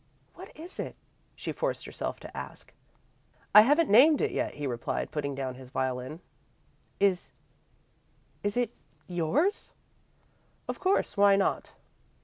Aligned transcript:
"What 0.33 0.51
is 0.57 0.79
it?" 0.79 0.95
she 1.35 1.51
forced 1.51 1.85
herself 1.85 2.19
to 2.21 2.35
ask. 2.35 2.73
"I 3.53 3.61
haven't 3.61 3.87
named 3.87 4.19
it," 4.19 4.55
he 4.55 4.65
replied, 4.65 5.11
putting 5.11 5.35
down 5.35 5.53
his 5.53 5.69
violin. 5.69 6.21
"Is 6.99 7.33
is 8.41 8.57
it 8.57 8.71
yours?" 9.05 9.73
"Of 10.67 10.79
course. 10.79 11.17
Why 11.17 11.35
not?" 11.35 11.73